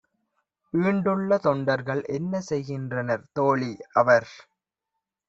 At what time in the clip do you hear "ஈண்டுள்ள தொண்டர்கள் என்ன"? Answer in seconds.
0.73-2.41